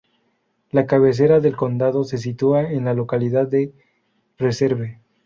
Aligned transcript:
La 0.71 0.87
cabecera 0.87 1.39
del 1.41 1.55
condado 1.55 2.03
se 2.05 2.17
sitúa 2.17 2.63
en 2.71 2.85
la 2.85 2.95
localidad 2.95 3.47
de 3.47 3.71
Reserve. 4.39 4.99